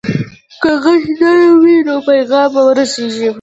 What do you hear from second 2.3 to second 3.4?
به ورسیږي.